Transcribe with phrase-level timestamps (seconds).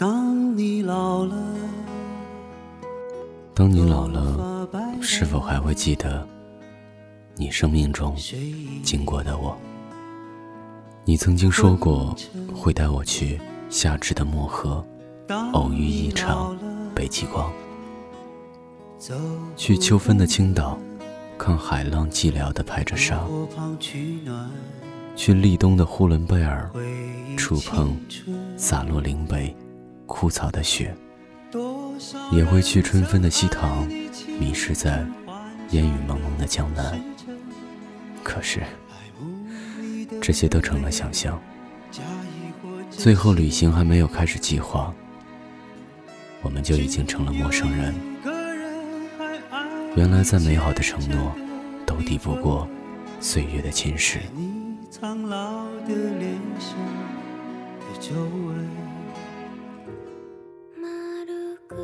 [0.00, 1.36] 当你老了，
[3.54, 4.66] 当你老了，
[5.02, 6.26] 是否还会记得
[7.36, 8.16] 你生命中
[8.82, 9.54] 经过的我？
[11.04, 12.16] 你曾经说过
[12.56, 14.82] 会带我去夏至的漠河，
[15.52, 16.56] 偶遇一场
[16.94, 17.50] 北极光；
[19.54, 20.78] 去秋分的青岛，
[21.36, 23.18] 看海浪寂寥地拍着沙；
[25.14, 26.70] 去立冬的呼伦贝尔，
[27.36, 27.94] 触碰
[28.56, 29.54] 洒落岭北。
[30.10, 30.92] 枯草的雪，
[32.32, 33.86] 也会去春分的西塘，
[34.40, 35.06] 迷失在
[35.70, 37.00] 烟雨蒙蒙的江南。
[38.24, 38.60] 可是，
[40.20, 41.40] 这些都成了想象。
[42.90, 44.92] 最后，旅行还没有开始计划，
[46.42, 47.94] 我们就已经成了陌生人。
[49.94, 51.32] 原来，再美好的承诺，
[51.86, 52.68] 都抵不过
[53.20, 54.18] 岁月的侵蚀。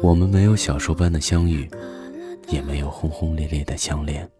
[0.07, 1.69] 我们没有小说般的相遇，
[2.49, 4.31] 也没有轰轰烈烈的相恋。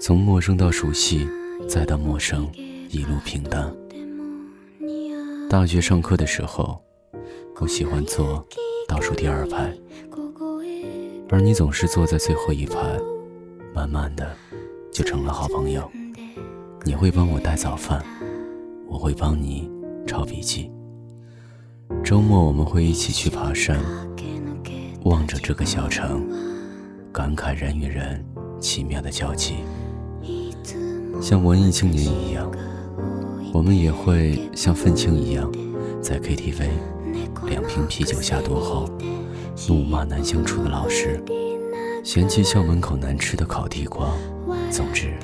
[0.00, 1.28] 从陌生到熟悉，
[1.68, 2.50] 再到陌生，
[2.88, 3.70] 一路平淡。
[5.46, 6.82] 大学上课的时候，
[7.60, 8.42] 我喜欢坐
[8.88, 9.76] 倒数第二排，
[11.28, 12.98] 而你总是坐在最后一排。
[13.74, 14.34] 慢慢的，
[14.90, 15.86] 就成了好朋友。
[16.84, 18.02] 你会帮我带早饭，
[18.88, 19.70] 我会帮你
[20.06, 20.72] 抄笔记。
[22.02, 23.78] 周末我们会一起去爬山。
[25.04, 26.28] 望着这个小城，
[27.12, 28.22] 感慨人与人
[28.60, 29.56] 奇妙的交集。
[31.22, 32.50] 像文艺青年一样，
[33.52, 35.50] 我们也会像愤青一样，
[36.02, 36.68] 在 KTV
[37.46, 38.90] 两瓶啤酒下肚后，
[39.68, 41.22] 怒骂难相处的老师，
[42.04, 44.10] 嫌弃校门口难吃的烤地瓜。
[44.70, 45.14] 总之，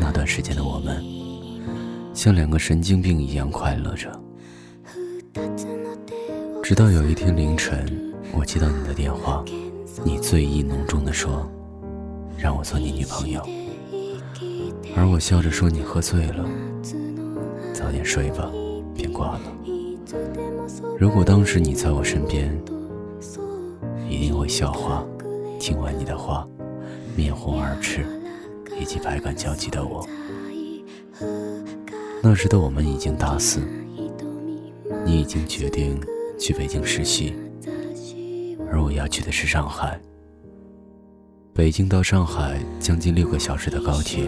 [0.00, 1.02] 那段时间的我们，
[2.12, 4.20] 像两个神经病一样快乐着。
[6.62, 8.11] 直到有一天凌晨。
[8.34, 9.44] 我接到你的电话，
[10.04, 11.48] 你醉意浓重地说
[12.36, 13.42] ：“让我做你女朋友。”
[14.96, 16.44] 而我笑着说：“你喝醉了，
[17.72, 18.50] 早点睡吧。”
[18.94, 19.40] 便挂了。
[20.98, 22.52] 如果当时你在我身边，
[24.08, 25.04] 一定会笑话。
[25.58, 26.46] 听完你的话，
[27.16, 28.04] 面红耳赤
[28.78, 30.06] 以及百感交集的我。
[32.22, 33.60] 那时的我们已经大四，
[35.04, 36.00] 你已经决定
[36.38, 37.34] 去北京实习。
[38.72, 40.00] 而我要去的是上海，
[41.52, 44.24] 北京到上海将近六个小时的高铁，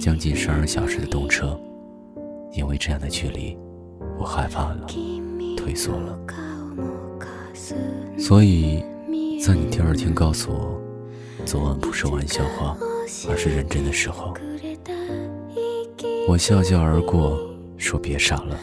[0.00, 1.58] 将近十二小时的动车。
[2.52, 3.56] 因为这样的距离，
[4.18, 4.86] 我害怕了，
[5.56, 6.18] 退缩了。
[8.18, 8.82] 所以，
[9.40, 10.80] 在你第二天告诉我，
[11.44, 12.76] 昨晚不是玩笑话，
[13.30, 14.34] 而是认真的时候，
[16.26, 17.38] 我笑笑而过，
[17.76, 18.58] 说别傻了。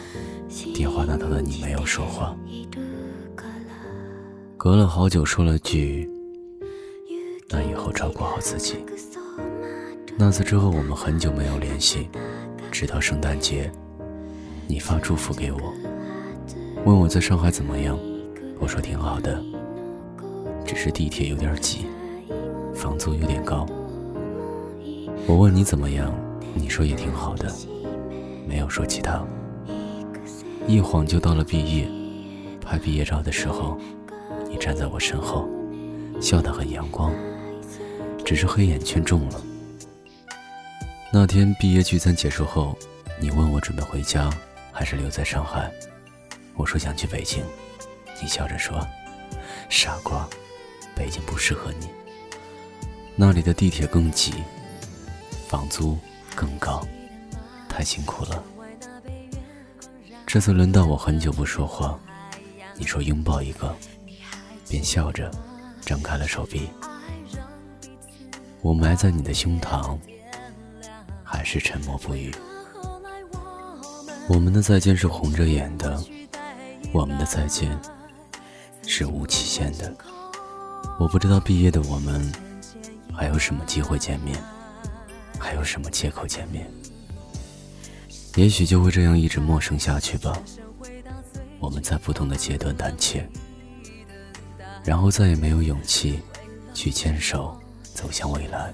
[0.73, 2.35] 电话那头的你没有说话。
[4.63, 6.09] 隔了好久，说了句
[7.51, 8.78] ：“那以后照顾好自己。”
[10.16, 12.07] 那次之后，我们很久没有联系，
[12.72, 13.69] 直到圣诞节，
[14.66, 15.73] 你发祝福给我，
[16.85, 18.00] 问我在上海怎么样，
[18.57, 19.44] 我说挺好的，
[20.66, 21.79] 只是地铁有点挤，
[22.73, 23.68] 房租有点高。
[25.28, 26.16] 我问你怎么样，
[26.53, 27.53] 你说也挺好的，
[28.47, 29.22] 没有说其他。
[30.68, 31.85] 一晃就到了毕业，
[32.62, 33.78] 拍毕业照的时候。
[34.53, 35.50] 你站在我身后，
[36.22, 37.12] 笑得很阳光，
[38.24, 39.41] 只是黑眼圈重了。
[41.12, 42.78] 那天毕业聚餐结束后，
[43.19, 44.31] 你问我准备回家
[44.72, 45.72] 还是留在上海，
[46.56, 47.44] 我说想去北京。
[48.22, 48.88] 你笑着说
[49.69, 50.30] ：“傻瓜，
[50.96, 51.88] 北京不适合你，
[53.16, 54.35] 那里的地铁更挤，
[55.47, 55.97] 房租
[56.35, 56.88] 更高，
[57.68, 58.44] 太辛苦了。”
[60.28, 62.00] 这次轮到我很久不说话，
[62.78, 63.75] 你说拥抱一个。
[64.73, 65.29] 便笑着
[65.81, 66.67] 张开了手臂，
[68.59, 70.00] 我埋在你的胸膛，
[71.23, 72.34] 还是沉默不语。
[74.28, 76.03] 我们的再见是红着眼的，
[76.91, 77.79] 我们的再见
[78.87, 79.96] 是无期限的。
[80.99, 82.34] 我不知道毕业的我们
[83.14, 84.41] 还有什么机会见面，
[85.37, 86.67] 还有什么借口见面。
[88.37, 90.35] 也许就会这样一直陌生下去吧。
[91.59, 93.29] 我们在不同的阶段胆怯。
[94.84, 96.22] 然后再也没有勇气
[96.74, 98.74] 去牵手走向未来。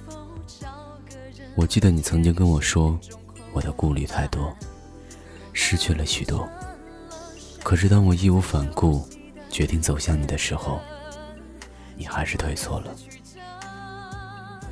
[1.56, 2.98] 我记得你曾经跟我说，
[3.52, 4.56] 我的顾虑太多，
[5.54, 6.50] 失去了许多。
[7.64, 9.08] 可是当我义无反顾
[9.50, 10.80] 决定走向你的时候，
[11.96, 12.96] 你还是退缩了。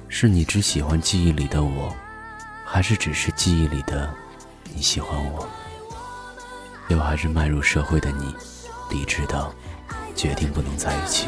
[0.07, 1.93] 是你只喜欢记忆里的我，
[2.65, 4.09] 还是只是记忆里的
[4.73, 5.47] 你喜欢我？
[6.87, 8.33] 又还是迈入社会的你，
[8.89, 9.53] 理智到
[10.17, 11.27] 决定不能在一起。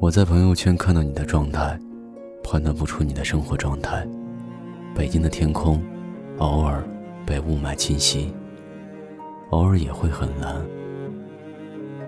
[0.00, 1.78] 我在朋友圈看到你的状态，
[2.42, 4.06] 判断不出你的生活状态。
[4.94, 5.82] 北京的天空，
[6.38, 6.82] 偶尔
[7.26, 8.32] 被雾霾侵袭，
[9.50, 10.64] 偶尔也会很蓝。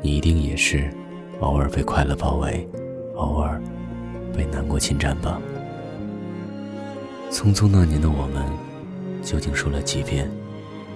[0.01, 0.91] 你一定也是，
[1.41, 2.67] 偶尔被快乐包围，
[3.17, 3.61] 偶尔
[4.35, 5.39] 被难过侵占吧。
[7.31, 8.45] 匆匆那年的我们，
[9.23, 10.29] 究竟说了几遍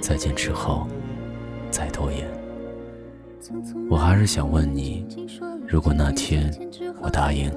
[0.00, 0.86] 再见之后
[1.70, 2.26] 再拖延？
[3.90, 5.06] 我还是想问你，
[5.66, 6.52] 如果那天
[7.02, 7.50] 我答应，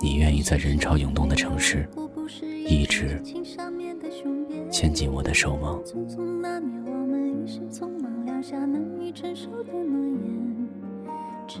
[0.00, 1.88] 你愿意在人潮涌动的城市？
[2.68, 3.20] 一直
[4.70, 5.78] 牵紧我的手吗？
[11.48, 11.60] 只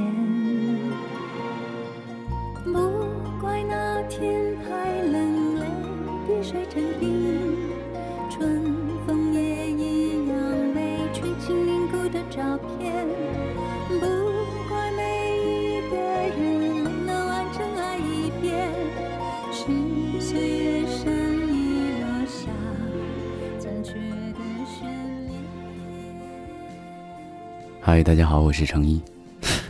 [28.03, 28.99] 大家好，我是程一。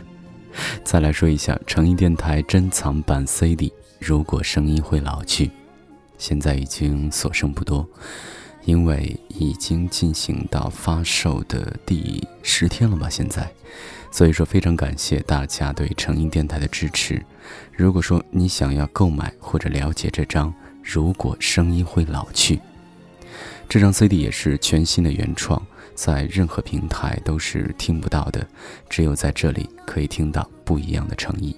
[0.82, 5.50] 再来说一下诚一电台珍藏版 CD，如果声音会老去，
[6.16, 7.86] 现在已经所剩不多，
[8.64, 13.10] 因为已经进行到发售的第十天了吧？
[13.10, 13.52] 现在，
[14.10, 17.22] 所以说非常感谢大家对程一电台的支持。
[17.76, 20.48] 如果说你想要购买或者了解这张
[20.82, 22.56] 《如果声音会老去》，
[23.68, 25.62] 这张 CD 也是全新的原创。
[25.94, 28.46] 在任何平台都是听不到的，
[28.88, 31.56] 只有在这里可以听到不一样的诚意。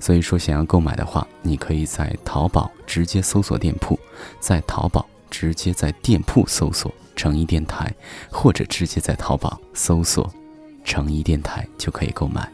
[0.00, 3.98] 所以说，想要购买的话，你可以在淘宝直接搜索店铺，
[4.40, 7.92] 在淘宝直接在店铺搜索“诚意电台”，
[8.30, 10.32] 或者直接在淘宝搜索
[10.84, 12.50] “诚意电台”就可以购买。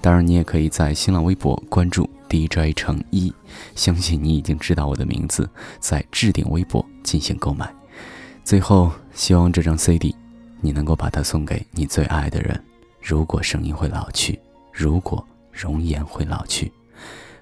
[0.00, 3.32] 当然，你也可以在新浪微博关注 DJ 诚一，
[3.74, 5.48] 相信你已经知道我的名字，
[5.80, 7.74] 在置顶微博进行购买。
[8.44, 10.14] 最后，希望这张 CD。
[10.66, 12.60] 你能够把它送给你最爱的人。
[13.00, 14.36] 如果声音会老去，
[14.72, 16.72] 如果容颜会老去，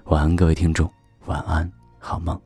[0.03, 0.87] 晚安，各位听众，
[1.25, 1.67] 晚安，
[1.97, 2.39] 好梦。